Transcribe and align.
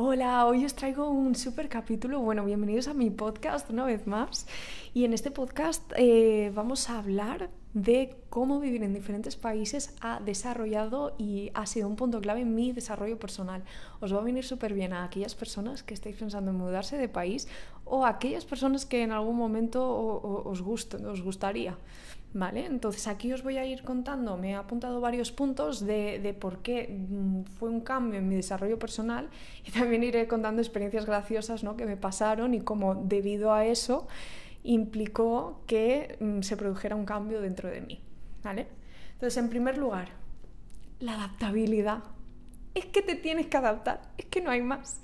Hola, 0.00 0.46
hoy 0.46 0.64
os 0.64 0.76
traigo 0.76 1.10
un 1.10 1.34
super 1.34 1.68
capítulo. 1.68 2.20
Bueno, 2.20 2.44
bienvenidos 2.44 2.86
a 2.86 2.94
mi 2.94 3.10
podcast 3.10 3.68
una 3.68 3.84
vez 3.84 4.06
más. 4.06 4.46
Y 4.94 5.04
en 5.04 5.12
este 5.12 5.32
podcast 5.32 5.92
eh, 5.96 6.52
vamos 6.54 6.88
a 6.88 7.00
hablar 7.00 7.50
de 7.74 8.16
cómo 8.30 8.60
vivir 8.60 8.84
en 8.84 8.94
diferentes 8.94 9.34
países 9.34 9.96
ha 10.00 10.20
desarrollado 10.20 11.16
y 11.18 11.50
ha 11.52 11.66
sido 11.66 11.88
un 11.88 11.96
punto 11.96 12.20
clave 12.20 12.42
en 12.42 12.54
mi 12.54 12.70
desarrollo 12.70 13.18
personal. 13.18 13.64
Os 13.98 14.14
va 14.14 14.18
a 14.18 14.22
venir 14.22 14.44
súper 14.44 14.72
bien 14.72 14.92
a 14.92 15.02
aquellas 15.02 15.34
personas 15.34 15.82
que 15.82 15.94
estáis 15.94 16.14
pensando 16.14 16.52
en 16.52 16.58
mudarse 16.58 16.96
de 16.96 17.08
país 17.08 17.48
o 17.84 18.06
a 18.06 18.10
aquellas 18.10 18.44
personas 18.44 18.86
que 18.86 19.02
en 19.02 19.10
algún 19.10 19.36
momento 19.36 19.84
os, 20.44 20.60
os 20.60 21.22
gustaría. 21.22 21.76
¿Vale? 22.38 22.66
Entonces 22.66 23.08
aquí 23.08 23.32
os 23.32 23.42
voy 23.42 23.56
a 23.58 23.64
ir 23.64 23.82
contando, 23.82 24.36
me 24.36 24.50
he 24.50 24.54
apuntado 24.54 25.00
varios 25.00 25.32
puntos 25.32 25.84
de, 25.84 26.36
por 26.38 26.58
qué 26.58 26.86
mm, 26.88 27.42
fue 27.58 27.68
un 27.68 27.80
cambio 27.80 28.20
en 28.20 28.28
mi 28.28 28.36
desarrollo 28.36 28.78
personal 28.78 29.28
y 29.66 29.72
también 29.72 30.04
iré 30.04 30.28
contando 30.28 30.62
experiencias 30.62 31.04
graciosas 31.04 31.64
¿no? 31.64 31.76
que 31.76 31.84
me 31.84 31.96
pasaron 31.96 32.54
y 32.54 32.60
cómo 32.60 32.94
debido 32.94 33.52
a 33.52 33.66
eso 33.66 34.06
implicó 34.62 35.62
que 35.66 36.16
mm, 36.20 36.42
se 36.42 36.56
produjera 36.56 36.94
un 36.94 37.04
cambio 37.04 37.40
dentro 37.40 37.68
de 37.68 37.80
mí. 37.80 38.00
¿Vale? 38.44 38.68
Entonces, 39.14 39.36
en 39.36 39.48
primer 39.48 39.76
lugar, 39.76 40.10
la 41.00 41.14
adaptabilidad. 41.14 42.04
Es 42.72 42.86
que 42.86 43.02
te 43.02 43.16
tienes 43.16 43.48
que 43.48 43.56
adaptar, 43.56 44.00
es 44.16 44.26
que 44.26 44.40
no 44.40 44.52
hay 44.52 44.62
más. 44.62 45.00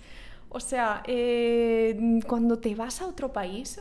O 0.51 0.61
sea, 0.61 1.03
eh, 1.09 2.21
cuando 2.29 2.61
te 2.61 2.77
vas 2.77 3.03
a 3.03 3.09
otro 3.09 3.33
país, 3.33 3.81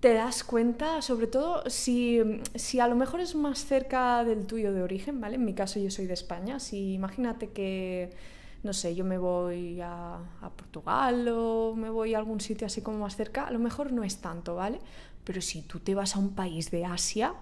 te 0.00 0.14
das 0.14 0.44
cuenta, 0.44 1.02
sobre 1.02 1.26
todo 1.26 1.68
si, 1.68 2.20
si, 2.54 2.80
a 2.80 2.88
lo 2.88 2.96
mejor 2.96 3.20
es 3.20 3.34
más 3.34 3.66
cerca 3.66 4.24
del 4.24 4.46
tuyo 4.46 4.72
de 4.72 4.82
origen, 4.82 5.20
¿vale? 5.20 5.34
En 5.34 5.44
mi 5.44 5.54
caso 5.54 5.78
yo 5.78 5.90
soy 5.90 6.06
de 6.06 6.14
España, 6.14 6.58
si 6.58 6.94
imagínate 6.94 7.50
que, 7.50 8.10
no 8.62 8.72
sé, 8.72 8.94
yo 8.94 9.04
me 9.04 9.18
voy 9.18 9.78
a, 9.82 10.18
Portugal 10.56 11.28
o 11.28 11.74
me 11.76 11.90
voy 11.90 12.14
a 12.14 12.18
algún 12.18 12.40
sitio 12.40 12.66
así 12.66 12.80
como 12.80 12.98
más 12.98 13.14
cerca, 13.14 13.46
a 13.46 13.50
lo 13.50 13.58
mejor 13.58 13.92
no 13.92 14.02
es 14.02 14.22
tanto, 14.22 14.54
¿vale? 14.54 14.80
Pero 15.22 15.42
si 15.42 15.62
tú 15.62 15.80
te 15.80 15.94
vas 15.94 16.16
a 16.16 16.18
un 16.18 16.34
país 16.34 16.70
de 16.70 16.86
Asia, 16.86 17.34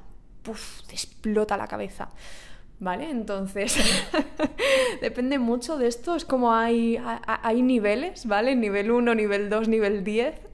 ¡puf! 0.42 0.82
te 0.86 0.94
explota 0.94 1.56
la 1.56 1.68
cabeza. 1.68 2.10
¿Vale? 2.80 3.10
Entonces, 3.10 3.76
depende 5.00 5.40
mucho 5.40 5.78
de 5.78 5.88
esto. 5.88 6.14
Es 6.14 6.24
como 6.24 6.54
hay, 6.54 6.96
hay 7.26 7.60
niveles, 7.62 8.26
¿vale? 8.26 8.54
Nivel 8.54 8.92
1, 8.92 9.16
nivel 9.16 9.50
2, 9.50 9.66
nivel 9.66 10.04
10. 10.04 10.47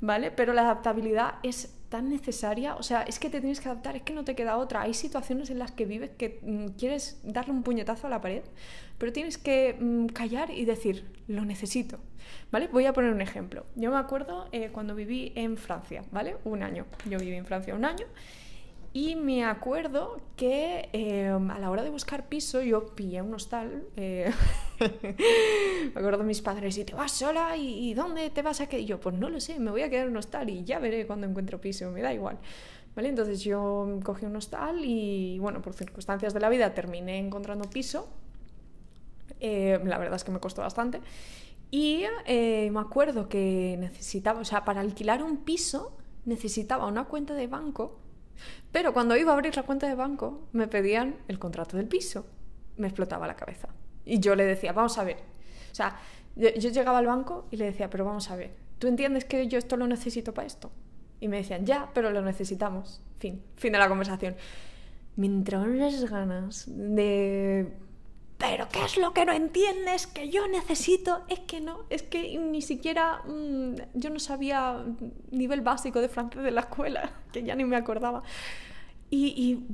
¿Vale? 0.00 0.30
Pero 0.30 0.52
la 0.52 0.62
adaptabilidad 0.62 1.34
es 1.42 1.74
tan 1.88 2.10
necesaria, 2.10 2.76
o 2.76 2.82
sea, 2.82 3.02
es 3.02 3.18
que 3.18 3.30
te 3.30 3.40
tienes 3.40 3.60
que 3.60 3.68
adaptar, 3.68 3.96
es 3.96 4.02
que 4.02 4.12
no 4.12 4.24
te 4.24 4.34
queda 4.34 4.58
otra. 4.58 4.82
Hay 4.82 4.94
situaciones 4.94 5.50
en 5.50 5.58
las 5.58 5.72
que 5.72 5.86
vives 5.86 6.10
que 6.10 6.38
mm, 6.42 6.78
quieres 6.78 7.20
darle 7.24 7.52
un 7.52 7.62
puñetazo 7.62 8.06
a 8.06 8.10
la 8.10 8.20
pared, 8.20 8.42
pero 8.98 9.12
tienes 9.12 9.38
que 9.38 9.76
mm, 9.78 10.06
callar 10.06 10.50
y 10.50 10.64
decir, 10.64 11.10
lo 11.28 11.44
necesito, 11.44 11.98
¿vale? 12.50 12.68
Voy 12.68 12.86
a 12.86 12.92
poner 12.92 13.12
un 13.12 13.22
ejemplo. 13.22 13.64
Yo 13.74 13.90
me 13.90 13.96
acuerdo 13.96 14.48
eh, 14.52 14.70
cuando 14.70 14.94
viví 14.94 15.32
en 15.34 15.56
Francia, 15.56 16.04
¿vale? 16.10 16.36
Un 16.44 16.62
año. 16.62 16.84
Yo 17.08 17.18
viví 17.18 17.34
en 17.34 17.46
Francia 17.46 17.74
un 17.74 17.84
año 17.84 18.06
y 18.92 19.16
me 19.16 19.44
acuerdo 19.44 20.20
que 20.36 20.88
em, 20.92 21.50
a 21.50 21.58
la 21.58 21.70
hora 21.70 21.82
de 21.82 21.90
buscar 21.90 22.28
piso 22.28 22.62
yo 22.62 22.94
pillé 22.94 23.20
un 23.20 23.34
hostal. 23.34 23.84
Eh, 23.96 24.30
me 25.94 26.00
acuerdo 26.00 26.24
mis 26.24 26.40
padres, 26.40 26.78
¿y 26.78 26.84
te 26.84 26.94
vas 26.94 27.12
sola? 27.12 27.56
¿Y, 27.56 27.92
dónde 27.94 28.30
te 28.30 28.42
vas 28.42 28.60
a 28.60 28.68
quedar? 28.68 28.82
Y 28.82 28.86
yo, 28.86 28.98
pues 28.98 29.14
no 29.14 29.28
lo 29.28 29.40
sé, 29.40 29.60
me 29.60 29.70
voy 29.70 29.82
a 29.82 29.90
quedar 29.90 30.06
en 30.06 30.12
un 30.12 30.16
hostal 30.16 30.48
y 30.48 30.64
ya 30.64 30.78
veré 30.78 31.06
cuando 31.06 31.26
encuentro 31.26 31.60
piso, 31.60 31.90
me 31.90 32.00
da 32.00 32.14
igual. 32.14 32.38
¿Vale? 32.96 33.10
Entonces 33.10 33.42
yo 33.42 34.00
cogí 34.02 34.24
un 34.26 34.34
hostal 34.36 34.84
y, 34.84 35.38
bueno, 35.38 35.60
por 35.60 35.74
circunstancias 35.74 36.34
de 36.34 36.40
la 36.40 36.48
vida 36.48 36.74
terminé 36.74 37.18
encontrando 37.18 37.68
piso. 37.68 38.08
Eh, 39.40 39.78
la 39.84 39.98
verdad 39.98 40.16
es 40.16 40.24
que 40.24 40.32
me 40.32 40.40
costó 40.40 40.62
bastante. 40.62 41.00
Y 41.70 42.04
eh, 42.26 42.70
me 42.72 42.80
acuerdo 42.80 43.28
que 43.28 43.76
necesitaba, 43.78 44.40
o 44.40 44.44
sea, 44.44 44.64
para 44.64 44.80
alquilar 44.80 45.22
un 45.22 45.38
piso 45.38 45.92
necesitaba 46.24 46.86
una 46.86 47.04
cuenta 47.04 47.34
de 47.34 47.46
banco 47.46 47.98
pero 48.72 48.92
cuando 48.92 49.16
iba 49.16 49.32
a 49.32 49.34
abrir 49.34 49.56
la 49.56 49.62
cuenta 49.62 49.88
de 49.88 49.94
banco, 49.94 50.48
me 50.52 50.68
pedían 50.68 51.16
el 51.28 51.38
contrato 51.38 51.76
del 51.76 51.86
piso. 51.86 52.26
Me 52.76 52.86
explotaba 52.86 53.26
la 53.26 53.36
cabeza. 53.36 53.68
Y 54.04 54.20
yo 54.20 54.34
le 54.34 54.44
decía, 54.44 54.72
vamos 54.72 54.98
a 54.98 55.04
ver. 55.04 55.16
O 55.70 55.74
sea, 55.74 55.98
yo, 56.36 56.70
llegaba 56.70 56.98
al 56.98 57.06
banco 57.06 57.46
y 57.50 57.56
le 57.56 57.66
decía, 57.66 57.90
pero 57.90 58.04
vamos 58.04 58.30
a 58.30 58.36
ver, 58.36 58.54
¿tú 58.78 58.86
entiendes 58.86 59.24
que 59.24 59.48
yo 59.48 59.58
esto 59.58 59.76
lo 59.76 59.86
necesito 59.86 60.32
para 60.32 60.46
esto? 60.46 60.70
Y 61.20 61.28
me 61.28 61.38
decían, 61.38 61.66
ya, 61.66 61.90
pero 61.92 62.10
lo 62.10 62.22
necesitamos. 62.22 63.02
Fin, 63.18 63.42
fin 63.56 63.72
de 63.72 63.78
la 63.78 63.88
conversación. 63.88 64.36
Me 65.16 65.26
entraron 65.26 65.78
las 65.78 66.08
ganas 66.08 66.64
de 66.68 67.72
pero 68.38 68.68
¿qué 68.70 68.84
es 68.84 68.96
lo 68.96 69.12
que 69.12 69.24
no 69.24 69.32
entiendes? 69.32 70.06
Que 70.06 70.30
yo 70.30 70.46
necesito. 70.46 71.24
Es 71.28 71.40
que 71.40 71.60
no, 71.60 71.80
es 71.90 72.04
que 72.04 72.38
ni 72.38 72.62
siquiera 72.62 73.22
mm, 73.26 73.74
yo 73.94 74.10
no 74.10 74.20
sabía 74.20 74.84
nivel 75.32 75.60
básico 75.60 76.00
de 76.00 76.08
francés 76.08 76.44
de 76.44 76.52
la 76.52 76.60
escuela, 76.62 77.10
que 77.32 77.42
ya 77.42 77.56
ni 77.56 77.64
me 77.64 77.76
acordaba. 77.76 78.22
Y, 79.10 79.64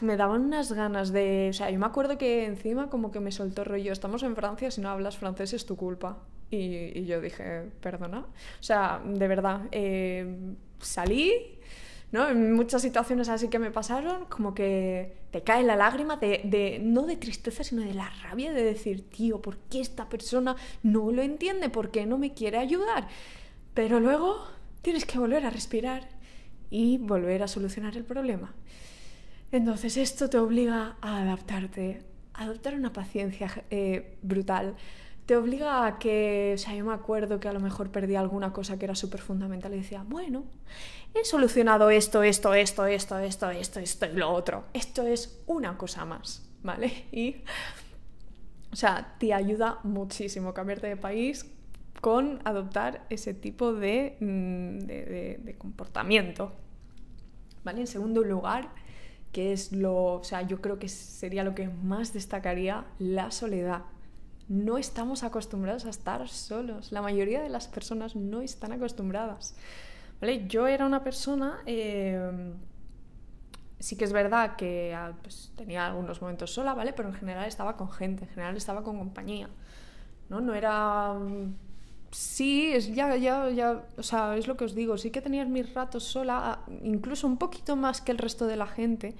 me 0.00 0.16
daban 0.16 0.46
unas 0.46 0.72
ganas 0.72 1.12
de... 1.12 1.48
O 1.50 1.52
sea, 1.52 1.70
yo 1.70 1.78
me 1.78 1.84
acuerdo 1.84 2.16
que 2.16 2.46
encima 2.46 2.88
como 2.88 3.10
que 3.10 3.20
me 3.20 3.30
soltó 3.30 3.62
rollo, 3.62 3.92
estamos 3.92 4.22
en 4.22 4.34
Francia, 4.34 4.70
si 4.70 4.80
no 4.80 4.88
hablas 4.88 5.18
francés 5.18 5.52
es 5.52 5.66
tu 5.66 5.76
culpa. 5.76 6.18
Y, 6.50 7.04
yo 7.04 7.20
dije, 7.20 7.70
perdona. 7.82 8.20
O 8.20 8.62
sea, 8.62 9.02
de 9.04 9.28
verdad, 9.28 9.68
eh, 9.70 10.54
salí 10.80 11.58
¿no? 12.12 12.28
En 12.28 12.52
muchas 12.54 12.82
situaciones 12.82 13.28
así 13.28 13.48
que 13.48 13.58
me 13.58 13.70
pasaron, 13.70 14.24
como 14.26 14.54
que 14.54 15.19
te 15.30 15.42
cae 15.42 15.62
la 15.62 15.76
lágrima 15.76 16.16
de, 16.16 16.80
no 16.82 17.06
de 17.06 17.16
tristeza, 17.16 17.62
sino 17.62 17.82
de 17.82 17.94
la 17.94 18.10
rabia 18.22 18.52
de 18.52 18.64
decir, 18.64 19.08
tío, 19.08 19.40
¿por 19.40 19.58
qué 19.58 19.80
esta 19.80 20.08
persona 20.08 20.56
no 20.82 21.10
lo 21.12 21.22
entiende? 21.22 21.68
¿Por 21.68 21.90
qué 21.90 22.06
no 22.06 22.18
me 22.18 22.34
quiere 22.34 22.58
ayudar? 22.58 23.08
Pero 23.74 24.00
luego 24.00 24.44
tienes 24.82 25.04
que 25.04 25.18
volver 25.18 25.46
a 25.46 25.50
respirar 25.50 26.08
y 26.70 26.98
volver 26.98 27.42
a 27.42 27.48
solucionar 27.48 27.96
el 27.96 28.04
problema. 28.04 28.54
Entonces 29.52 29.96
esto 29.96 30.28
te 30.30 30.38
obliga 30.38 30.96
a 31.00 31.22
adaptarte, 31.22 32.02
a 32.34 32.44
adoptar 32.44 32.74
una 32.74 32.92
paciencia 32.92 33.64
eh, 33.70 34.16
brutal, 34.22 34.74
te 35.30 35.36
obliga 35.36 35.86
a 35.86 35.96
que, 36.00 36.54
o 36.56 36.58
sea, 36.58 36.74
yo 36.74 36.84
me 36.84 36.92
acuerdo 36.92 37.38
que 37.38 37.46
a 37.46 37.52
lo 37.52 37.60
mejor 37.60 37.92
perdí 37.92 38.16
alguna 38.16 38.52
cosa 38.52 38.76
que 38.80 38.84
era 38.86 38.96
súper 38.96 39.20
fundamental 39.20 39.72
y 39.72 39.76
decía, 39.76 40.04
bueno, 40.04 40.42
he 41.14 41.24
solucionado 41.24 41.88
esto, 41.90 42.24
esto, 42.24 42.52
esto, 42.52 42.84
esto, 42.84 43.16
esto, 43.16 43.48
esto, 43.50 43.78
esto 43.78 44.06
y 44.06 44.16
lo 44.16 44.28
otro. 44.28 44.64
Esto 44.72 45.06
es 45.06 45.40
una 45.46 45.78
cosa 45.78 46.04
más, 46.04 46.44
¿vale? 46.64 47.04
Y, 47.12 47.36
o 48.72 48.74
sea, 48.74 49.14
te 49.20 49.32
ayuda 49.32 49.78
muchísimo 49.84 50.52
cambiarte 50.52 50.88
de 50.88 50.96
país 50.96 51.48
con 52.00 52.40
adoptar 52.42 53.06
ese 53.08 53.32
tipo 53.32 53.72
de, 53.72 54.16
mm, 54.18 54.78
de, 54.80 55.40
de 55.44 55.54
comportamiento, 55.58 56.50
¿vale? 57.62 57.82
En 57.82 57.86
segundo 57.86 58.24
lugar, 58.24 58.70
que 59.30 59.52
es 59.52 59.70
lo, 59.70 60.14
o 60.14 60.24
sea, 60.24 60.42
yo 60.42 60.60
creo 60.60 60.80
que 60.80 60.88
sería 60.88 61.44
lo 61.44 61.54
que 61.54 61.68
más 61.68 62.12
destacaría, 62.12 62.84
la 62.98 63.30
soledad 63.30 63.82
no 64.50 64.78
estamos 64.78 65.22
acostumbrados 65.22 65.86
a 65.86 65.90
estar 65.90 66.28
solos. 66.28 66.90
La 66.90 67.00
mayoría 67.00 67.40
de 67.40 67.48
las 67.48 67.68
personas 67.68 68.16
no 68.16 68.42
están 68.42 68.72
acostumbradas. 68.72 69.54
¿Vale? 70.20 70.48
Yo 70.48 70.66
era 70.66 70.84
una 70.86 71.04
persona, 71.04 71.60
eh, 71.66 72.52
sí 73.78 73.96
que 73.96 74.04
es 74.04 74.12
verdad 74.12 74.56
que 74.56 74.92
ah, 74.92 75.12
pues, 75.22 75.52
tenía 75.56 75.86
algunos 75.86 76.20
momentos 76.20 76.52
sola, 76.52 76.74
¿vale? 76.74 76.92
Pero 76.92 77.08
en 77.08 77.14
general 77.14 77.46
estaba 77.46 77.76
con 77.76 77.92
gente, 77.92 78.24
en 78.24 78.30
general 78.30 78.56
estaba 78.56 78.82
con 78.82 78.98
compañía. 78.98 79.48
No, 80.28 80.40
no 80.40 80.52
era... 80.52 81.14
Sí, 82.10 82.72
es, 82.72 82.92
ya, 82.92 83.14
ya, 83.14 83.48
ya, 83.50 83.84
o 83.96 84.02
sea, 84.02 84.36
es 84.36 84.48
lo 84.48 84.56
que 84.56 84.64
os 84.64 84.74
digo, 84.74 84.98
sí 84.98 85.12
que 85.12 85.22
tenía 85.22 85.44
mis 85.44 85.72
ratos 85.74 86.02
sola, 86.02 86.64
incluso 86.82 87.28
un 87.28 87.38
poquito 87.38 87.76
más 87.76 88.00
que 88.00 88.10
el 88.10 88.18
resto 88.18 88.48
de 88.48 88.56
la 88.56 88.66
gente, 88.66 89.14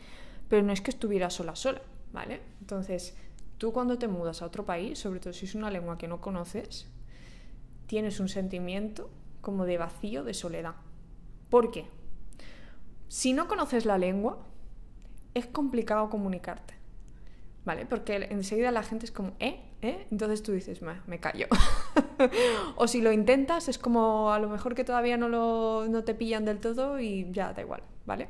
pero 0.49 0.65
no 0.65 0.73
es 0.73 0.81
que 0.81 0.91
estuviera 0.91 1.31
sola, 1.31 1.55
sola, 1.55 1.81
¿vale? 2.13 2.41
Entonces, 2.61 3.15
Tú 3.61 3.75
cuando 3.75 3.99
te 3.99 4.09
mudas 4.09 4.41
a 4.41 4.47
otro 4.47 4.65
país, 4.65 4.99
sobre 4.99 5.21
todo 5.21 5.35
si 5.35 5.45
es 5.45 5.55
una 5.55 5.71
lengua 5.71 5.99
que 5.99 6.09
no 6.09 6.23
conoces, 6.23 6.89
tienes 7.85 8.19
un 8.19 8.31
sentimiento 8.31 9.11
como 9.43 9.67
de 9.67 9.77
vacío, 9.77 10.25
de 10.25 10.33
soledad. 10.33 10.77
¿Por 11.51 11.71
qué? 11.71 11.85
Si 13.09 13.35
no 13.35 13.49
conoces 13.49 13.85
la 13.85 13.99
lengua, 13.99 14.39
es 15.35 15.45
complicado 15.45 16.09
comunicarte. 16.09 16.73
¿Vale? 17.67 17.85
Porque 17.85 18.29
enseguida 18.31 18.71
la 18.71 18.83
gente 18.83 19.05
es 19.05 19.13
como, 19.13 19.33
¿eh? 19.41 19.61
¿eh? 19.83 20.07
Entonces 20.11 20.43
tú 20.43 20.53
dices, 20.53 20.81
me, 20.81 20.95
me 21.07 21.21
callo. 21.21 21.47
o 22.77 22.89
si 22.89 23.03
lo 23.03 23.13
intentas, 23.13 23.69
es 23.69 23.77
como 23.77 24.33
a 24.33 24.39
lo 24.39 24.49
mejor 24.49 24.75
que 24.75 24.85
todavía 24.85 25.19
no, 25.19 25.29
lo, 25.29 25.87
no 25.87 26.03
te 26.03 26.15
pillan 26.15 26.47
del 26.47 26.61
todo 26.61 26.99
y 26.99 27.31
ya 27.31 27.53
da 27.53 27.61
igual, 27.61 27.83
¿vale? 28.07 28.29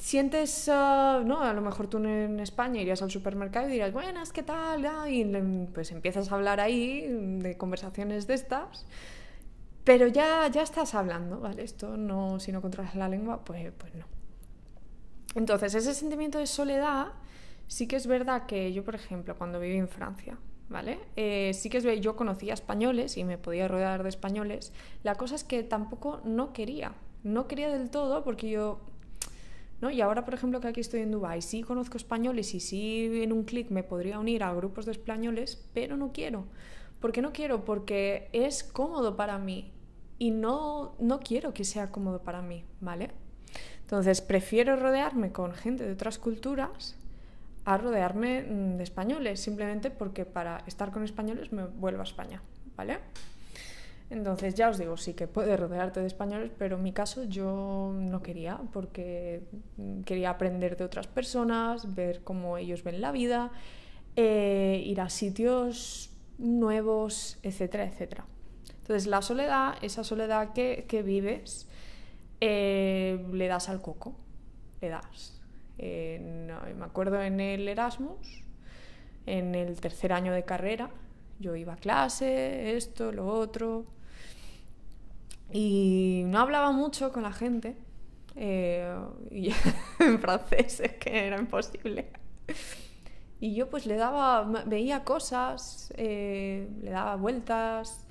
Sientes, 0.00 0.68
ah, 0.72 1.22
¿no? 1.24 1.40
A 1.40 1.52
lo 1.52 1.60
mejor 1.60 1.86
tú 1.86 1.98
en 1.98 2.40
España 2.40 2.80
irías 2.80 3.02
al 3.02 3.10
supermercado 3.10 3.68
y 3.68 3.72
dirías, 3.72 3.92
buenas, 3.92 4.32
¿qué 4.32 4.42
tal? 4.42 4.88
Y 5.08 5.24
pues 5.72 5.92
empiezas 5.92 6.32
a 6.32 6.34
hablar 6.34 6.58
ahí 6.58 7.06
de 7.38 7.56
conversaciones 7.56 8.26
de 8.26 8.34
estas, 8.34 8.86
pero 9.84 10.06
ya, 10.06 10.48
ya 10.48 10.62
estás 10.62 10.94
hablando, 10.94 11.38
¿vale? 11.40 11.62
Esto 11.62 11.96
no, 11.96 12.40
si 12.40 12.50
no 12.50 12.62
controlas 12.62 12.94
la 12.96 13.08
lengua, 13.08 13.44
pues, 13.44 13.72
pues 13.76 13.94
no. 13.94 14.06
Entonces, 15.34 15.74
ese 15.74 15.94
sentimiento 15.94 16.38
de 16.38 16.46
soledad, 16.46 17.08
sí 17.66 17.86
que 17.86 17.96
es 17.96 18.06
verdad 18.06 18.46
que 18.46 18.72
yo, 18.72 18.84
por 18.84 18.94
ejemplo, 18.94 19.36
cuando 19.36 19.60
viví 19.60 19.76
en 19.76 19.88
Francia, 19.88 20.38
¿vale? 20.68 20.98
Eh, 21.16 21.52
sí 21.54 21.68
que 21.68 21.78
es 21.78 22.00
yo 22.00 22.16
conocía 22.16 22.54
españoles 22.54 23.16
y 23.16 23.24
me 23.24 23.38
podía 23.38 23.68
rodear 23.68 24.02
de 24.02 24.08
españoles. 24.08 24.72
La 25.02 25.14
cosa 25.16 25.34
es 25.34 25.44
que 25.44 25.62
tampoco 25.62 26.20
no 26.24 26.52
quería. 26.52 26.94
No 27.22 27.46
quería 27.46 27.68
del 27.68 27.90
todo 27.90 28.24
porque 28.24 28.48
yo... 28.48 28.80
Y 29.88 30.02
ahora, 30.02 30.24
por 30.24 30.34
ejemplo, 30.34 30.60
que 30.60 30.68
aquí 30.68 30.80
estoy 30.80 31.00
en 31.00 31.10
Dubái, 31.10 31.40
sí 31.40 31.62
conozco 31.62 31.96
españoles 31.96 32.54
y 32.54 32.60
sí 32.60 33.22
en 33.22 33.32
un 33.32 33.44
clic 33.44 33.70
me 33.70 33.82
podría 33.82 34.18
unir 34.18 34.42
a 34.42 34.52
grupos 34.52 34.84
de 34.84 34.92
españoles, 34.92 35.64
pero 35.72 35.96
no 35.96 36.12
quiero. 36.12 36.44
¿Por 37.00 37.12
qué 37.12 37.22
no 37.22 37.32
quiero? 37.32 37.64
Porque 37.64 38.28
es 38.32 38.62
cómodo 38.62 39.16
para 39.16 39.38
mí 39.38 39.72
y 40.18 40.32
no, 40.32 40.96
no 40.98 41.20
quiero 41.20 41.54
que 41.54 41.64
sea 41.64 41.90
cómodo 41.90 42.22
para 42.22 42.42
mí, 42.42 42.64
¿vale? 42.80 43.10
Entonces, 43.80 44.20
prefiero 44.20 44.76
rodearme 44.76 45.32
con 45.32 45.54
gente 45.54 45.86
de 45.86 45.92
otras 45.92 46.18
culturas 46.18 46.96
a 47.64 47.78
rodearme 47.78 48.42
mm, 48.42 48.76
de 48.76 48.82
españoles, 48.82 49.40
simplemente 49.40 49.90
porque 49.90 50.26
para 50.26 50.62
estar 50.66 50.92
con 50.92 51.04
españoles 51.04 51.52
me 51.52 51.64
vuelvo 51.64 52.00
a 52.00 52.04
España, 52.04 52.42
¿vale? 52.76 52.98
Entonces, 54.10 54.54
ya 54.54 54.68
os 54.68 54.78
digo, 54.78 54.96
sí 54.96 55.14
que 55.14 55.28
puedes 55.28 55.58
rodearte 55.58 56.00
de 56.00 56.06
españoles, 56.06 56.50
pero 56.58 56.76
en 56.76 56.82
mi 56.82 56.92
caso 56.92 57.24
yo 57.24 57.92
no 57.94 58.22
quería, 58.22 58.60
porque 58.72 59.42
mm, 59.76 60.00
quería 60.02 60.30
aprender 60.30 60.76
de 60.76 60.84
otras 60.84 61.06
personas, 61.06 61.94
ver 61.94 62.22
cómo 62.24 62.58
ellos 62.58 62.82
ven 62.82 63.00
la 63.00 63.12
vida, 63.12 63.52
eh, 64.16 64.82
ir 64.84 65.00
a 65.00 65.08
sitios 65.08 66.10
nuevos, 66.38 67.38
etcétera, 67.42 67.84
etcétera. 67.84 68.26
Entonces, 68.80 69.06
la 69.06 69.22
soledad, 69.22 69.74
esa 69.82 70.02
soledad 70.02 70.52
que, 70.52 70.86
que 70.88 71.02
vives, 71.02 71.68
eh, 72.40 73.24
le 73.32 73.46
das 73.46 73.68
al 73.68 73.80
coco, 73.80 74.16
le 74.80 74.88
das 74.88 75.40
me 75.80 76.84
acuerdo 76.84 77.22
en 77.22 77.40
el 77.40 77.68
Erasmus, 77.68 78.44
en 79.26 79.54
el 79.54 79.80
tercer 79.80 80.12
año 80.12 80.32
de 80.32 80.44
carrera, 80.44 80.90
yo 81.38 81.56
iba 81.56 81.74
a 81.74 81.76
clase, 81.76 82.76
esto, 82.76 83.12
lo 83.12 83.26
otro, 83.26 83.86
y 85.52 86.22
no 86.26 86.40
hablaba 86.40 86.72
mucho 86.72 87.12
con 87.12 87.22
la 87.22 87.32
gente, 87.32 87.76
eh, 88.36 88.94
en 89.98 90.18
francés 90.18 90.80
es 90.80 90.92
que 90.94 91.26
era 91.26 91.38
imposible. 91.38 92.10
Y 93.40 93.54
yo 93.54 93.70
pues 93.70 93.86
le 93.86 93.96
daba, 93.96 94.44
veía 94.66 95.04
cosas, 95.04 95.92
eh, 95.96 96.68
le 96.82 96.90
daba 96.90 97.16
vueltas, 97.16 98.06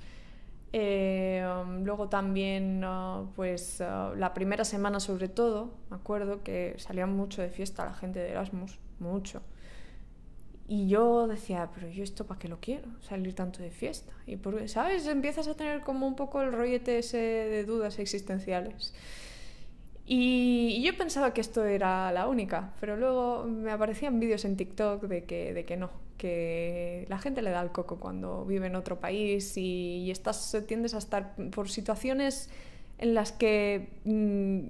eh, 0.72 1.44
luego 1.82 2.08
también, 2.08 2.84
uh, 2.84 3.28
pues 3.34 3.80
uh, 3.80 4.14
la 4.16 4.32
primera 4.34 4.64
semana 4.64 5.00
sobre 5.00 5.28
todo, 5.28 5.74
me 5.90 5.96
acuerdo 5.96 6.42
que 6.44 6.74
salía 6.78 7.06
mucho 7.06 7.42
de 7.42 7.50
fiesta 7.50 7.84
la 7.84 7.94
gente 7.94 8.20
de 8.20 8.30
Erasmus, 8.30 8.78
mucho. 9.00 9.42
Y 10.72 10.86
yo 10.86 11.26
decía, 11.26 11.68
pero 11.74 11.88
yo 11.88 12.04
esto 12.04 12.28
para 12.28 12.38
qué 12.38 12.46
lo 12.46 12.60
quiero, 12.60 12.86
salir 13.00 13.34
tanto 13.34 13.60
de 13.60 13.72
fiesta. 13.72 14.12
Y 14.24 14.36
porque, 14.36 14.68
¿sabes? 14.68 15.04
Empiezas 15.08 15.48
a 15.48 15.56
tener 15.56 15.80
como 15.80 16.06
un 16.06 16.14
poco 16.14 16.40
el 16.42 16.52
rollete 16.52 16.98
ese 16.98 17.16
de 17.16 17.64
dudas 17.64 17.98
existenciales. 17.98 18.94
Y, 20.06 20.80
yo 20.84 20.96
pensaba 20.96 21.34
que 21.34 21.40
esto 21.40 21.64
era 21.64 22.12
la 22.12 22.28
única, 22.28 22.72
pero 22.78 22.96
luego 22.96 23.46
me 23.46 23.72
aparecían 23.72 24.20
vídeos 24.20 24.44
en 24.44 24.56
TikTok 24.56 25.02
de 25.08 25.24
que, 25.24 25.52
de 25.54 25.64
que 25.64 25.76
no, 25.76 25.90
que 26.16 27.04
la 27.08 27.18
gente 27.18 27.42
le 27.42 27.50
da 27.50 27.62
el 27.62 27.72
coco 27.72 27.98
cuando 27.98 28.44
vive 28.44 28.68
en 28.68 28.76
otro 28.76 29.00
país 29.00 29.56
y, 29.56 30.08
estás, 30.08 30.56
tiendes 30.68 30.94
a 30.94 30.98
estar 30.98 31.34
por 31.50 31.68
situaciones 31.68 32.48
en 32.98 33.14
las 33.14 33.32
que 33.32 33.88
mm, 34.04 34.68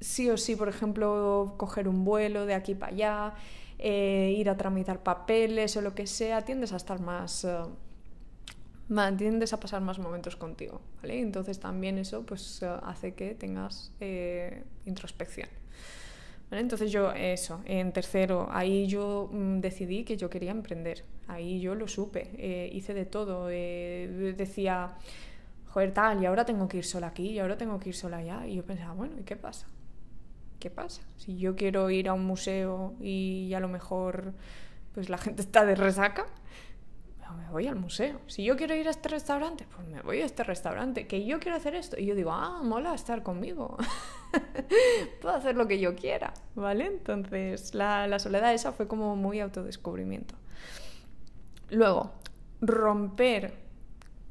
sí 0.00 0.28
o 0.28 0.36
sí, 0.36 0.54
por 0.54 0.68
ejemplo, 0.68 1.54
coger 1.56 1.88
un 1.88 2.04
vuelo 2.04 2.44
de 2.44 2.52
aquí 2.52 2.74
para 2.74 2.92
allá, 2.92 3.34
eh, 3.80 4.34
ir 4.36 4.50
a 4.50 4.56
tramitar 4.56 5.02
papeles 5.02 5.76
o 5.76 5.80
lo 5.80 5.94
que 5.94 6.06
sea, 6.06 6.42
tiendes 6.42 6.72
a 6.72 6.76
estar 6.76 7.00
más... 7.00 7.44
Eh, 7.44 7.58
tiendes 9.16 9.52
a 9.52 9.60
pasar 9.60 9.80
más 9.82 9.98
momentos 9.98 10.36
contigo, 10.36 10.80
¿vale? 11.00 11.20
Entonces 11.20 11.60
también 11.60 11.98
eso 11.98 12.26
pues 12.26 12.62
eh, 12.62 12.68
hace 12.82 13.14
que 13.14 13.34
tengas 13.34 13.92
eh, 14.00 14.64
introspección. 14.84 15.48
¿vale? 16.50 16.62
Entonces 16.62 16.90
yo 16.90 17.12
eso, 17.12 17.60
en 17.66 17.92
tercero, 17.92 18.48
ahí 18.50 18.88
yo 18.88 19.30
mm, 19.32 19.60
decidí 19.60 20.04
que 20.04 20.16
yo 20.16 20.28
quería 20.28 20.50
emprender, 20.50 21.04
ahí 21.28 21.60
yo 21.60 21.76
lo 21.76 21.86
supe, 21.86 22.30
eh, 22.36 22.68
hice 22.72 22.92
de 22.92 23.06
todo, 23.06 23.46
decía, 23.46 24.96
joder 25.68 25.94
tal, 25.94 26.20
y 26.22 26.26
ahora 26.26 26.44
tengo 26.44 26.66
que 26.66 26.78
ir 26.78 26.84
sola 26.84 27.08
aquí, 27.08 27.30
y 27.30 27.38
ahora 27.38 27.56
tengo 27.56 27.78
que 27.78 27.90
ir 27.90 27.94
sola 27.94 28.16
allá, 28.16 28.44
y 28.46 28.56
yo 28.56 28.64
pensaba, 28.64 28.94
bueno, 28.94 29.14
¿y 29.20 29.22
qué 29.22 29.36
pasa? 29.36 29.68
¿Qué 30.60 30.70
pasa? 30.70 31.02
Si 31.16 31.36
yo 31.38 31.56
quiero 31.56 31.90
ir 31.90 32.08
a 32.08 32.12
un 32.12 32.24
museo 32.24 32.94
y 33.00 33.52
a 33.54 33.60
lo 33.60 33.68
mejor 33.68 34.34
pues 34.94 35.08
la 35.08 35.18
gente 35.18 35.42
está 35.42 35.64
de 35.64 35.74
resaca, 35.74 36.26
me 37.36 37.48
voy 37.50 37.66
al 37.66 37.76
museo. 37.76 38.20
Si 38.26 38.44
yo 38.44 38.56
quiero 38.56 38.74
ir 38.74 38.86
a 38.88 38.90
este 38.90 39.08
restaurante, 39.08 39.66
pues 39.74 39.86
me 39.86 40.00
voy 40.02 40.20
a 40.20 40.24
este 40.24 40.44
restaurante. 40.44 41.06
Que 41.06 41.24
yo 41.24 41.38
quiero 41.38 41.56
hacer 41.56 41.74
esto. 41.74 41.98
Y 41.98 42.06
yo 42.06 42.14
digo, 42.14 42.32
ah, 42.32 42.60
mola 42.62 42.94
estar 42.94 43.22
conmigo. 43.22 43.76
Puedo 45.20 45.34
hacer 45.34 45.56
lo 45.56 45.66
que 45.68 45.78
yo 45.78 45.94
quiera, 45.94 46.32
¿vale? 46.54 46.86
Entonces, 46.86 47.74
la, 47.74 48.06
la 48.06 48.18
soledad 48.18 48.52
esa 48.52 48.72
fue 48.72 48.88
como 48.88 49.16
muy 49.16 49.40
autodescubrimiento. 49.40 50.34
Luego, 51.70 52.12
romper 52.60 53.54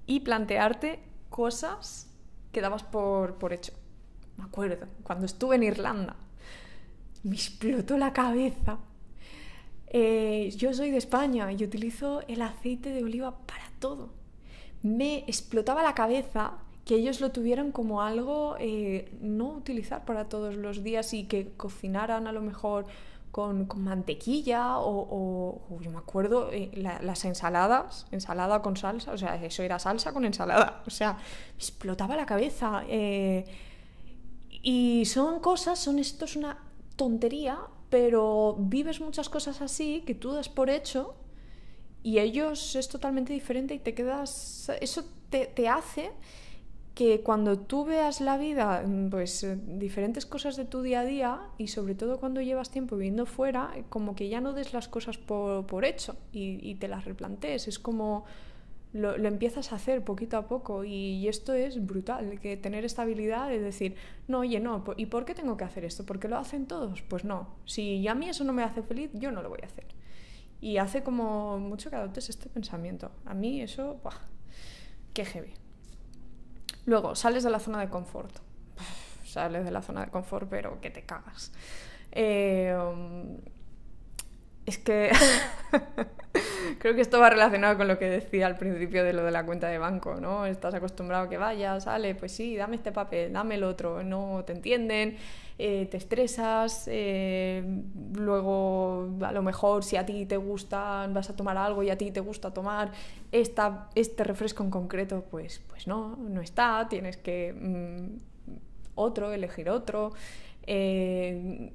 y 0.05 0.21
plantearte 0.21 0.99
cosas 1.29 2.09
que 2.51 2.61
dabas 2.61 2.83
por, 2.83 3.35
por 3.35 3.53
hecho. 3.53 3.73
Me 4.39 4.45
acuerdo, 4.45 4.87
cuando 5.03 5.25
estuve 5.25 5.57
en 5.57 5.63
Irlanda, 5.63 6.15
me 7.23 7.35
explotó 7.35 7.97
la 7.97 8.13
cabeza 8.13 8.79
eh, 9.89 10.53
yo 10.55 10.73
soy 10.73 10.91
de 10.91 10.97
España 10.97 11.51
y 11.51 11.63
utilizo 11.63 12.21
el 12.27 12.41
aceite 12.41 12.91
de 12.91 13.03
oliva 13.03 13.37
para 13.45 13.65
todo. 13.79 14.09
Me 14.83 15.19
explotaba 15.27 15.83
la 15.83 15.95
cabeza 15.95 16.53
que 16.85 16.95
ellos 16.95 17.21
lo 17.21 17.31
tuvieran 17.31 17.71
como 17.71 18.01
algo 18.01 18.55
eh, 18.59 19.11
no 19.21 19.49
utilizar 19.49 20.05
para 20.05 20.25
todos 20.25 20.55
los 20.55 20.83
días 20.83 21.13
y 21.13 21.25
que 21.25 21.51
cocinaran 21.57 22.27
a 22.27 22.31
lo 22.31 22.41
mejor 22.41 22.85
con, 23.31 23.67
mantequilla 23.75 24.79
o, 24.79 25.61
yo 25.81 25.91
me 25.91 25.99
acuerdo 25.99 26.49
eh, 26.51 26.71
las 26.73 27.25
ensaladas, 27.25 28.07
ensalada 28.11 28.61
con 28.61 28.75
salsa, 28.75 29.11
o 29.11 29.17
sea, 29.17 29.35
eso 29.43 29.61
era 29.61 29.77
salsa 29.77 30.13
con 30.13 30.25
ensalada, 30.25 30.81
o 30.87 30.89
sea, 30.89 31.13
me 31.13 31.57
explotaba 31.57 32.15
la 32.15 32.25
cabeza. 32.25 32.83
Y 34.61 35.05
son 35.05 35.39
cosas, 35.39 35.79
son 35.79 35.99
esto 35.99 36.25
es 36.25 36.35
una 36.35 36.57
tontería, 36.95 37.59
pero 37.89 38.55
vives 38.59 39.01
muchas 39.01 39.29
cosas 39.29 39.61
así 39.61 40.03
que 40.05 40.15
tú 40.15 40.31
das 40.31 40.49
por 40.49 40.69
hecho 40.69 41.15
y 42.03 42.19
ellos 42.19 42.75
es 42.75 42.87
totalmente 42.87 43.33
diferente 43.33 43.73
y 43.73 43.79
te 43.79 43.93
quedas... 43.93 44.71
Eso 44.81 45.03
te, 45.29 45.47
te 45.47 45.67
hace 45.67 46.11
que 46.99 47.21
cuando 47.21 47.57
tú 47.57 47.85
veas 47.85 48.19
la 48.19 48.37
vida, 48.37 48.83
pues 49.09 49.47
diferentes 49.79 50.25
cosas 50.25 50.57
de 50.57 50.65
tu 50.65 50.81
día 50.81 50.99
a 50.99 51.05
día 51.05 51.39
y 51.57 51.67
sobre 51.67 51.95
todo 51.95 52.19
cuando 52.19 52.41
llevas 52.41 52.71
tiempo 52.71 52.97
viviendo 52.97 53.25
fuera, 53.25 53.71
como 53.87 54.15
que 54.15 54.27
ya 54.27 54.41
no 54.41 54.51
des 54.51 54.73
las 54.73 54.89
cosas 54.89 55.17
por, 55.17 55.65
por 55.65 55.85
hecho 55.85 56.17
y, 56.33 56.59
y, 56.61 56.75
te 56.75 56.89
las 56.89 57.05
replantees. 57.05 57.69
Es 57.69 57.79
como 57.79 58.25
lo, 58.93 59.15
empiezas 59.15 59.71
a 59.71 59.75
hacer 59.75 60.03
poquito 60.03 60.37
a 60.37 60.47
poco 60.47 60.83
y, 60.83 61.27
esto 61.27 61.53
es 61.53 61.85
brutal, 61.85 62.39
que 62.39 62.57
tener 62.57 62.85
esta 62.85 63.03
habilidad 63.03 63.49
de 63.49 63.59
decir, 63.59 63.95
no, 64.27 64.39
oye, 64.39 64.59
no, 64.59 64.83
¿y 64.97 65.07
por 65.07 65.25
qué 65.25 65.35
tengo 65.35 65.57
que 65.57 65.63
hacer 65.63 65.85
esto? 65.85 66.05
¿Porque 66.05 66.27
lo 66.27 66.37
hacen 66.37 66.65
todos? 66.65 67.01
Pues 67.03 67.23
no, 67.23 67.55
si 67.65 68.07
a 68.07 68.15
mí 68.15 68.29
eso 68.29 68.43
no 68.43 68.53
me 68.53 68.63
hace 68.63 68.81
feliz, 68.81 69.11
yo 69.13 69.31
no 69.31 69.41
lo 69.41 69.49
voy 69.49 69.59
a 69.63 69.65
hacer. 69.65 69.85
Y 70.61 70.77
hace 70.77 71.03
como 71.03 71.59
mucho 71.59 71.89
que 71.89 71.95
adoptes 71.95 72.29
este 72.29 72.49
pensamiento. 72.49 73.11
A 73.25 73.33
mí 73.33 73.61
eso, 73.61 73.99
¡buah! 74.03 74.15
qué 75.13 75.25
heavy. 75.25 75.53
Luego, 76.85 77.15
sales 77.15 77.43
de 77.43 77.49
la 77.49 77.59
zona 77.59 77.79
de 77.79 77.89
confort. 77.89 78.35
sales 79.25 79.63
de 79.63 79.71
la 79.71 79.81
zona 79.81 80.05
de 80.05 80.11
confort, 80.11 80.49
pero 80.49 80.81
que 80.81 80.89
te 80.89 81.03
cagas. 81.03 81.51
Eh, 82.11 82.75
es 84.65 84.77
que 84.77 85.11
creo 86.77 86.95
que 86.95 87.01
esto 87.01 87.19
va 87.19 87.29
relacionado 87.29 87.77
con 87.77 87.87
lo 87.87 87.97
que 87.97 88.09
decía 88.09 88.45
al 88.47 88.57
principio 88.57 89.03
de 89.03 89.13
lo 89.13 89.23
de 89.23 89.31
la 89.31 89.45
cuenta 89.45 89.67
de 89.67 89.77
banco, 89.77 90.15
¿no? 90.15 90.45
Estás 90.45 90.73
acostumbrado 90.73 91.25
a 91.25 91.29
que 91.29 91.37
vaya, 91.37 91.79
sale, 91.79 92.15
pues 92.15 92.31
sí, 92.31 92.55
dame 92.55 92.75
este 92.75 92.91
papel, 92.91 93.33
dame 93.33 93.55
el 93.55 93.63
otro, 93.63 94.03
no 94.03 94.43
te 94.45 94.53
entienden, 94.53 95.17
eh, 95.57 95.87
te 95.89 95.97
estresas, 95.97 96.85
eh, 96.87 97.63
luego 98.13 99.09
a 99.21 99.31
lo 99.31 99.41
mejor 99.41 99.83
si 99.83 99.97
a 99.97 100.05
ti 100.05 100.25
te 100.25 100.37
gusta, 100.37 101.07
vas 101.11 101.29
a 101.29 101.35
tomar 101.35 101.57
algo 101.57 101.83
y 101.83 101.89
a 101.89 101.97
ti 101.97 102.11
te 102.11 102.19
gusta 102.19 102.53
tomar 102.53 102.91
esta, 103.31 103.89
este 103.95 104.23
refresco 104.23 104.63
en 104.63 104.69
concreto, 104.69 105.25
pues, 105.29 105.61
pues 105.67 105.87
no, 105.87 106.15
no 106.15 106.41
está, 106.41 106.87
tienes 106.89 107.17
que 107.17 107.53
mm, 107.53 108.17
otro, 108.95 109.31
elegir 109.31 109.69
otro. 109.69 110.11
Eh, 110.65 111.71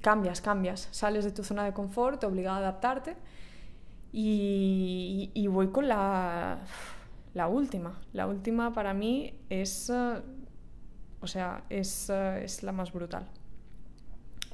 cambias, 0.00 0.40
cambias, 0.40 0.88
sales 0.90 1.24
de 1.24 1.32
tu 1.32 1.44
zona 1.44 1.64
de 1.64 1.72
confort, 1.72 2.22
obligado 2.24 2.56
a 2.56 2.58
adaptarte. 2.60 3.16
Y, 4.12 5.46
voy 5.48 5.68
con 5.68 5.88
la, 5.88 6.60
la, 7.34 7.48
última. 7.48 8.00
La 8.12 8.26
última 8.26 8.72
para 8.72 8.94
mí 8.94 9.34
es, 9.50 9.90
eh, 9.90 10.22
o 11.20 11.26
sea, 11.26 11.64
es, 11.68 12.10
eh, 12.10 12.44
es 12.44 12.62
la 12.62 12.72
más 12.72 12.92
brutal. 12.92 13.28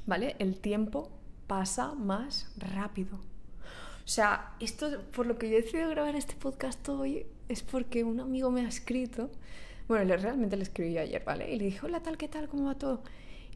¿Vale? 0.06 0.37
El 0.38 0.61
tiempo 0.61 1.11
pasa 1.46 1.94
más 1.94 2.52
rápido. 2.56 3.16
O 3.16 4.08
sea, 4.08 4.54
esto, 4.61 5.02
por 5.12 5.26
lo 5.26 5.38
que 5.38 5.49
yo 5.49 5.56
he 5.56 5.62
decidido 5.62 5.88
grabar 5.88 6.14
este 6.16 6.34
podcast 6.34 6.87
hoy, 6.88 7.26
es 7.49 7.62
porque 7.62 8.04
un 8.04 8.20
amigo 8.20 8.50
me 8.50 8.62
ha 8.62 8.68
escrito. 8.68 9.30
Bueno, 9.88 10.16
realmente 10.16 10.56
le 10.56 10.64
escribí 10.64 10.99
ayer, 10.99 11.23
¿vale? 11.25 11.50
Y 11.50 11.58
le 11.58 11.66
dije, 11.66 11.80
hola, 11.84 12.02
tal, 12.02 12.18
¿qué 12.18 12.28
tal? 12.28 12.49
¿Cómo 12.49 12.66
va 12.66 12.75
todo? 12.75 13.02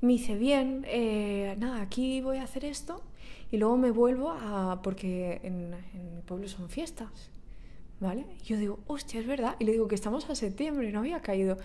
Me 0.00 0.12
dice, 0.12 0.36
bien, 0.36 0.84
eh, 0.86 1.54
nada, 1.58 1.82
aquí 1.82 2.20
voy 2.20 2.38
a 2.38 2.44
hacer 2.44 2.64
esto 2.64 3.02
y 3.50 3.56
luego 3.56 3.76
me 3.76 3.90
vuelvo 3.90 4.30
a. 4.30 4.80
porque 4.82 5.40
en, 5.42 5.70
mi 6.14 6.22
pueblo 6.22 6.48
son 6.48 6.68
fiestas, 6.68 7.30
¿vale? 8.00 8.26
Y 8.40 8.44
yo 8.44 8.56
digo, 8.56 8.80
hostia, 8.86 9.20
es 9.20 9.26
verdad. 9.26 9.56
Y 9.58 9.64
le 9.64 9.72
digo 9.72 9.88
que 9.88 9.94
estamos 9.94 10.28
a 10.28 10.34
septiembre, 10.34 10.92
no 10.92 11.00
había 11.00 11.20
caído. 11.20 11.58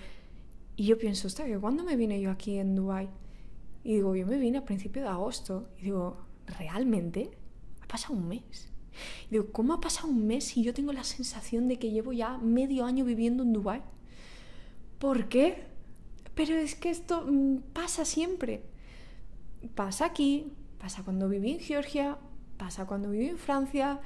Y 0.75 0.86
yo 0.86 0.98
pienso, 0.98 1.27
hostia, 1.27 1.46
que 1.46 1.58
¿cuándo 1.58 1.84
me 1.84 1.96
vine 1.96 2.20
yo 2.20 2.32
aquí 2.32 2.58
en 2.58 2.75
Dubai 2.75 3.08
Y 3.84 3.93
digo, 3.96 4.15
yo 4.15 4.25
me 4.25 4.38
vine 4.38 4.58
a 4.60 4.65
principio 4.65 5.03
de 5.03 5.10
agosto. 5.10 5.70
Y 5.79 5.84
digo, 5.84 6.17
¿realmente? 6.60 7.32
Ha 7.82 7.88
pasado 7.88 8.15
un 8.15 8.27
mes. 8.27 8.70
Y 9.27 9.32
digo, 9.32 9.51
¿cómo 9.51 9.74
ha 9.74 9.82
pasado 9.82 10.08
un 10.08 10.25
mes 10.25 10.46
si 10.46 10.63
yo 10.63 10.74
tengo 10.74 10.93
la 10.93 11.03
sensación 11.03 11.67
de 11.67 11.77
que 11.77 11.91
llevo 11.91 12.13
ya 12.13 12.38
medio 12.38 12.86
año 12.86 13.05
viviendo 13.05 13.43
en 13.43 13.53
Dubai 13.53 13.82
¿Por 15.03 15.27
qué? 15.27 15.65
Pero 16.34 16.55
es 16.55 16.75
que 16.75 16.89
esto 16.89 17.25
mm, 17.27 17.58
pasa 17.74 18.05
siempre. 18.05 18.63
Pasa 19.75 20.05
aquí, 20.05 20.53
pasa 20.83 21.01
cuando 21.01 21.29
viví 21.29 21.53
en 21.53 21.61
Georgia, 21.61 22.17
pasa 22.57 22.85
cuando 22.85 23.09
viví 23.09 23.29
en 23.29 23.37
Francia. 23.37 24.01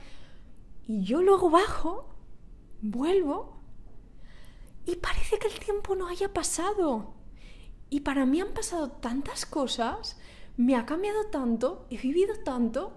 Y 0.85 1.03
yo 1.03 1.23
luego 1.23 1.49
bajo, 1.49 2.13
vuelvo 2.83 3.63
y 4.85 4.97
parece 4.97 5.39
que 5.39 5.47
el 5.47 5.59
tiempo 5.59 5.95
no 5.95 6.07
haya 6.07 6.31
pasado. 6.31 7.15
Y 7.89 8.01
para 8.01 8.27
mí 8.27 8.41
han 8.41 8.53
pasado 8.53 8.91
tantas 8.91 9.47
cosas, 9.47 10.19
me 10.55 10.75
ha 10.75 10.85
cambiado 10.85 11.25
tanto, 11.31 11.87
he 11.89 11.97
vivido 11.97 12.35
tanto, 12.45 12.95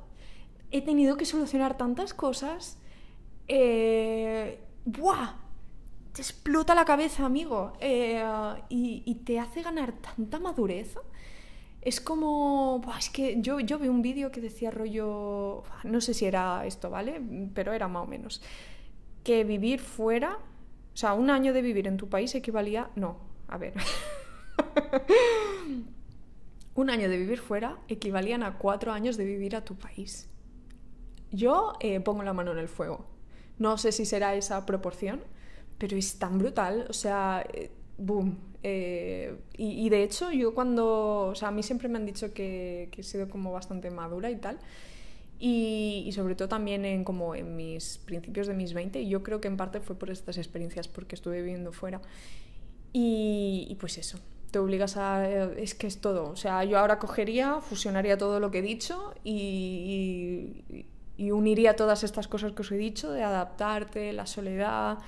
he 0.71 0.83
tenido 0.83 1.17
que 1.17 1.25
solucionar 1.25 1.79
tantas 1.79 2.13
cosas. 2.13 2.79
Eh, 3.49 4.63
¡Buah! 4.85 5.37
Te 6.13 6.21
explota 6.21 6.75
la 6.75 6.85
cabeza, 6.85 7.25
amigo. 7.25 7.73
Eh, 7.81 8.23
y, 8.69 9.15
te 9.25 9.41
hace 9.41 9.63
ganar 9.63 9.95
tanta 9.95 10.39
madurez. 10.39 10.99
Es 11.83 12.01
como. 12.01 12.83
Es 12.99 13.11
que 13.11 13.41
yo, 13.41 13.61
yo 13.61 13.79
vi 13.79 13.89
un 13.89 14.03
vídeo 14.03 14.31
que 14.31 14.41
decía 14.41 14.71
rollo. 14.71 15.65
No 15.85 16.01
sé 16.01 16.15
si 16.15 16.27
era 16.27 16.65
esto, 16.67 16.91
¿vale? 16.91 17.21
Pero 17.55 17.73
era 17.73 17.89
más 17.89 18.05
o 18.05 18.07
menos. 18.07 18.43
Que 19.25 19.45
vivir 19.45 19.81
fuera 19.81 20.39
o 20.93 20.97
sea, 20.97 21.15
un 21.15 21.31
año 21.31 21.53
de 21.53 21.63
vivir 21.63 21.87
en 21.87 21.97
tu 21.97 22.09
país 22.09 22.35
equivalía... 22.35 22.91
No, 22.97 23.19
a 23.49 23.59
ver. 23.59 23.75
un 26.75 26.91
año 26.91 27.09
de 27.09 27.17
vivir 27.17 27.39
fuera 27.39 27.79
equivalían 27.89 28.43
a 28.43 28.59
cuatro 28.59 28.93
años 28.93 29.17
de 29.17 29.25
vivir 29.25 29.57
a 29.57 29.65
tu 29.65 29.77
país. 29.77 30.29
Yo 31.31 31.75
eh, 31.81 32.01
pongo 32.01 32.23
la 32.23 32.33
mano 32.33 32.53
en 32.53 32.59
el 32.59 32.69
fuego. 32.69 33.07
No 33.59 33.79
sé 33.79 33.93
si 33.93 34.05
será 34.05 34.35
esa 34.35 34.67
proporción, 34.67 35.23
pero 35.79 35.97
es 35.97 36.19
tan 36.19 36.39
brutal. 36.39 36.87
O 36.91 36.93
sea, 36.93 37.45
eh, 37.53 37.71
boom. 38.01 38.39
Eh, 38.63 39.37
y, 39.57 39.89
de 39.89 40.03
hecho, 40.03 40.33
yo 40.33 40.55
cuando. 40.55 41.29
O 41.29 41.35
sea, 41.35 41.49
a 41.49 41.51
mí 41.51 41.63
siempre 41.63 41.89
me 41.89 41.99
han 41.99 42.07
dicho 42.07 42.33
que, 42.35 42.89
que 42.91 43.01
he 43.01 43.05
sido 43.05 43.29
como 43.29 43.53
bastante 43.53 43.91
madura 43.91 44.31
y 44.31 44.37
tal. 44.37 44.59
Y, 45.39 46.11
sobre 46.15 46.35
todo 46.35 46.49
también 46.49 46.85
en, 46.85 47.03
como 47.03 47.35
en 47.35 47.57
mis 47.57 47.99
principios 47.99 48.47
de 48.47 48.53
mis 48.53 48.75
20, 48.75 49.01
y 49.01 49.09
yo 49.09 49.23
creo 49.23 49.41
que 49.41 49.49
en 49.49 49.57
parte 49.57 49.81
fue 49.81 49.97
por 49.97 50.11
estas 50.11 50.37
experiencias, 50.37 50.87
porque 50.87 51.15
estuve 51.15 51.41
viviendo 51.41 51.73
fuera. 51.73 52.03
Y, 52.93 53.75
pues 53.81 53.97
eso, 53.97 54.19
te 54.51 54.59
obligas 54.59 54.99
a... 54.99 55.27
Es 55.57 55.75
que 55.75 55.87
es 55.87 56.01
todo. 56.01 56.31
O 56.31 56.37
sea, 56.37 56.65
yo 56.65 56.79
ahora 56.79 56.99
cogería, 56.99 57.61
fusionaría 57.63 58.19
todo 58.19 58.39
lo 58.39 58.51
que 58.51 58.59
he 58.59 58.63
dicho 58.63 59.15
y, 59.25 60.85
y 61.17 61.31
uniría 61.31 61.77
todas 61.77 62.05
estas 62.05 62.29
cosas 62.29 62.53
que 62.53 62.61
os 62.61 62.73
he 62.73 62.77
dicho, 62.77 63.11
de 63.11 63.23
adaptarte, 63.23 64.13
la 64.13 64.27
soledad, 64.27 64.99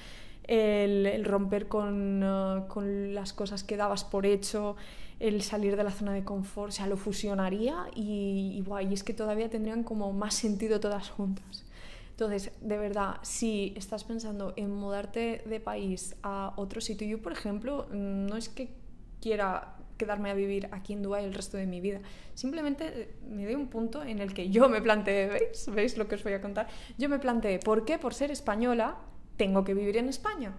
el, 0.44 1.24
romper 1.24 1.68
con, 1.68 2.22
uh, 2.22 2.66
con 2.68 3.14
las 3.14 3.32
cosas 3.32 3.64
que 3.64 3.76
dabas 3.76 4.04
por 4.04 4.26
hecho, 4.26 4.76
el 5.20 5.42
salir 5.42 5.76
de 5.76 5.84
la 5.84 5.90
zona 5.90 6.12
de 6.12 6.24
confort, 6.24 6.70
o 6.70 6.72
sea, 6.72 6.86
lo 6.86 6.96
fusionaría 6.96 7.86
y, 7.94 8.64
y, 8.66 8.92
es 8.92 9.04
que 9.04 9.14
todavía 9.14 9.48
tendrían 9.48 9.84
como 9.84 10.12
más 10.12 10.34
sentido 10.34 10.80
todas 10.80 11.10
juntas. 11.10 11.64
Entonces, 12.10 12.52
de 12.60 12.76
verdad, 12.76 13.16
si 13.22 13.72
estás 13.76 14.04
pensando 14.04 14.52
en 14.56 14.70
mudarte 14.70 15.42
de 15.46 15.60
país 15.60 16.16
a 16.22 16.52
otro 16.56 16.80
sitio, 16.80 17.06
yo, 17.06 17.22
por 17.22 17.32
ejemplo, 17.32 17.86
no 17.90 18.36
es 18.36 18.48
que 18.48 18.74
quiera 19.20 19.76
quedarme 19.96 20.30
a 20.30 20.34
vivir 20.34 20.68
aquí 20.72 20.92
en 20.92 21.02
Dubái 21.02 21.24
el 21.24 21.32
resto 21.32 21.56
de 21.56 21.66
mi 21.66 21.80
vida. 21.80 22.00
Simplemente 22.34 22.86
eh, 22.86 23.14
me 23.28 23.44
doy 23.44 23.54
un 23.54 23.68
punto 23.68 24.02
en 24.02 24.18
el 24.18 24.34
que 24.34 24.50
yo 24.50 24.68
me 24.68 24.82
planteé, 24.82 25.28
¿veis? 25.28 25.66
¿Veis 25.72 25.96
lo 25.96 26.08
que 26.08 26.16
os 26.16 26.24
voy 26.24 26.32
a 26.32 26.40
contar? 26.40 26.66
Yo 26.98 27.08
me 27.08 27.18
planteé, 27.20 27.60
¿por 27.60 27.84
qué 27.84 27.98
por 27.98 28.12
ser 28.12 28.32
española 28.32 28.96
tengo 29.36 29.64
que 29.64 29.74
vivir 29.74 29.96
en 29.96 30.08
España? 30.08 30.54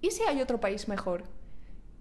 ¿Y 0.00 0.10
si 0.10 0.22
hay 0.22 0.40
otro 0.40 0.60
país 0.60 0.88
mejor? 0.88 1.24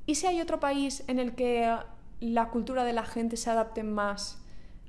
¿Y 0.06 0.16
si 0.16 0.28
hay 0.28 0.42
otro 0.42 0.60
país 0.60 1.04
en 1.08 1.20
el 1.20 1.36
que 1.36 1.76
la 2.20 2.50
cultura 2.50 2.84
de 2.84 2.94
la 2.94 3.06
gente 3.06 3.38
se 3.38 3.50
adapte 3.50 3.84
más 3.84 4.42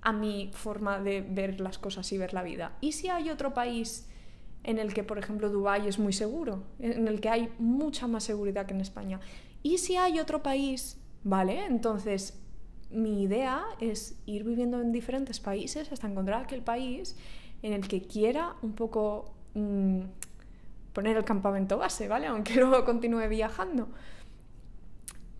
a 0.02 0.12
mi 0.12 0.50
forma 0.52 1.00
de 1.00 1.22
ver 1.22 1.60
las 1.60 1.78
cosas 1.78 2.10
y 2.12 2.18
ver 2.18 2.34
la 2.34 2.42
vida? 2.42 2.76
¿Y 2.80 2.92
si 2.92 3.08
hay 3.08 3.30
otro 3.30 3.54
país 3.54 4.08
en 4.64 4.78
el 4.78 4.92
que, 4.92 5.04
por 5.04 5.18
ejemplo, 5.18 5.48
Dubái 5.48 5.86
es 5.86 5.98
muy 5.98 6.12
seguro, 6.12 6.64
en 6.78 7.08
el 7.08 7.20
que 7.20 7.28
hay 7.28 7.52
mucha 7.58 8.06
más 8.06 8.24
seguridad 8.24 8.66
que 8.66 8.74
en 8.74 8.80
España? 8.80 9.20
¿Y 9.62 9.78
si 9.78 9.96
hay 9.96 10.20
otro 10.20 10.42
país, 10.42 11.00
vale? 11.24 11.64
Entonces, 11.64 12.38
mi 12.90 13.22
idea 13.22 13.64
es 13.80 14.18
ir 14.26 14.44
viviendo 14.44 14.80
en 14.80 14.92
diferentes 14.92 15.40
países 15.40 15.90
hasta 15.90 16.06
encontrar 16.06 16.44
aquel 16.44 16.62
país 16.62 17.16
en 17.62 17.72
el 17.72 17.88
que 17.88 18.02
quiera 18.02 18.54
un 18.62 18.74
poco 18.74 19.34
mm, 19.54 20.02
poner 20.96 21.18
el 21.18 21.24
campamento 21.24 21.76
base, 21.76 22.08
¿vale? 22.08 22.26
Aunque 22.26 22.54
luego 22.60 22.82
continúe 22.86 23.28
viajando. 23.28 23.88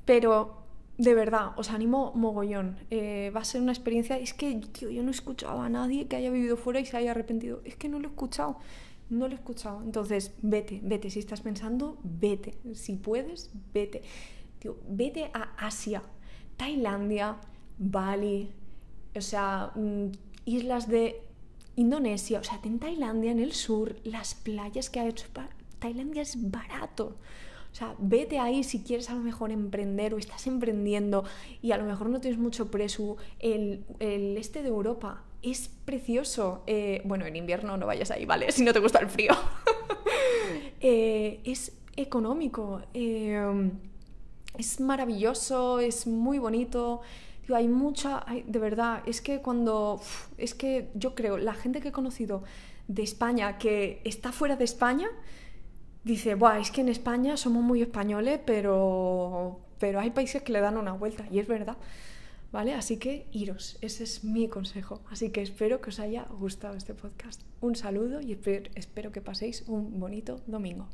Pero 0.05 0.67
de 0.99 1.15
verdad, 1.15 1.53
os 1.57 1.71
animo 1.71 2.13
mogollón. 2.15 2.77
Eh, 2.91 3.33
va 3.35 3.41
a 3.41 3.45
ser 3.45 3.63
una 3.63 3.73
experiencia. 3.73 4.19
Es 4.19 4.35
que, 4.35 4.55
tío, 4.55 4.91
yo 4.91 5.03
no 5.03 5.09
he 5.09 5.13
escuchado 5.13 5.63
a 5.63 5.71
nadie 5.71 6.09
que 6.09 6.17
haya 6.17 6.31
vivido 6.31 6.59
fuera 6.59 6.79
y 6.79 6.85
se 6.85 6.99
haya 6.99 7.13
arrepentido. 7.13 7.63
Es 7.65 7.75
que 7.75 7.89
no 7.89 7.99
lo 7.99 8.09
he 8.09 8.11
escuchado. 8.11 8.59
No 9.09 9.29
lo 9.29 9.33
he 9.33 9.37
escuchado. 9.37 9.83
Entonces, 9.83 10.35
vete, 10.43 10.81
vete. 10.83 11.09
Si 11.09 11.21
estás 11.21 11.41
pensando, 11.41 11.97
vete. 12.05 12.59
Si 12.75 12.97
puedes, 12.97 13.51
vete. 13.73 14.03
Tío, 14.59 14.77
vete 14.87 15.31
a 15.33 15.55
Asia, 15.57 16.03
Tailandia, 16.59 17.39
Bali, 17.79 18.53
o 19.15 19.21
sea, 19.23 19.73
mm, 19.75 20.13
islas 20.45 20.87
de 20.89 21.26
Indonesia. 21.77 22.41
O 22.41 22.45
sea, 22.45 22.59
en 22.65 22.79
Tailandia, 22.79 23.31
en 23.31 23.39
el 23.39 23.53
sur, 23.53 23.97
las 24.05 24.35
playas 24.35 24.91
que 24.91 25.01
ha 25.01 25.07
hecho. 25.07 25.27
Tailandia 25.79 26.23
es 26.23 26.51
barato. 26.51 27.17
O 27.77 27.79
sea, 27.79 27.95
vete 27.99 28.39
ahí 28.39 28.65
si 28.65 28.83
quieres 28.83 29.11
a 29.11 29.15
lo 29.15 29.21
mejor 29.21 29.53
emprender 29.53 30.15
o 30.15 30.19
estás 30.19 30.47
emprendiendo 30.47 31.25
y 31.61 31.73
a 31.73 31.77
lo 31.77 31.85
mejor 31.85 32.09
no 32.09 32.21
tienes 32.21 32.41
mucho 32.41 32.71
preso. 32.71 33.19
El, 33.39 33.85
este 34.01 34.63
de 34.63 34.69
Europa 34.69 35.25
es 35.43 35.69
precioso. 35.85 36.63
Eh, 36.67 37.03
bueno, 37.05 37.27
en 37.27 37.37
invierno 37.37 37.77
no 37.77 37.87
vayas 37.87 38.11
ahí, 38.11 38.25
¿vale? 38.25 38.51
Si 38.53 38.65
no 38.65 38.73
te 38.73 38.81
gusta 38.81 38.99
el 38.99 39.09
frío. 39.09 39.33
Eh, 40.79 41.41
es 41.45 41.73
económico. 41.97 42.83
Eh, 42.95 43.71
es 44.57 44.79
maravilloso, 44.79 45.81
es 45.81 46.07
muy 46.07 46.39
bonito. 46.39 47.01
Hay 47.55 47.69
mucha, 47.69 48.25
de 48.45 48.59
verdad, 48.59 49.03
es 49.07 49.21
que 49.21 49.41
cuando, 49.41 50.01
es 50.39 50.55
que 50.55 50.91
yo 50.95 51.15
creo, 51.15 51.39
la 51.39 51.55
gente 51.55 51.81
que 51.81 51.89
he 51.89 51.93
conocido 51.93 52.43
de 52.89 53.03
España 53.03 53.59
que 53.59 54.01
está 54.05 54.33
fuera 54.33 54.57
de 54.57 54.65
España, 54.65 55.09
dice, 56.05 56.35
Buah, 56.35 56.59
es 56.59 56.71
que 56.71 56.81
en 56.81 56.89
España 56.89 57.37
somos 57.37 57.63
muy 57.63 57.83
españoles, 57.83 58.41
pero, 58.45 59.61
pero 59.79 60.01
hay 60.01 60.11
países 60.11 60.43
que 60.43 60.53
le 60.53 60.61
dan 60.61 60.77
una 60.77 60.93
vuelta, 60.93 61.27
y 61.31 61.39
es 61.39 61.47
verdad. 61.47 61.77
¿Vale? 62.53 62.75
Así 62.75 62.97
que 62.97 63.27
iros, 63.33 63.77
ese 63.81 64.05
es 64.05 64.25
mi 64.25 64.49
consejo. 64.49 65.03
Así 65.11 65.31
que 65.31 65.43
espero 65.43 65.81
que 65.81 65.91
os 65.91 65.99
haya 65.99 66.27
gustado 66.31 66.77
este 66.77 66.95
podcast. 66.95 67.43
Un 67.61 67.75
saludo 67.75 68.21
y 68.21 68.39
espero 68.77 69.13
que 69.13 69.21
paséis 69.21 69.65
un 69.67 69.99
bonito 69.99 70.41
domingo. 70.47 70.89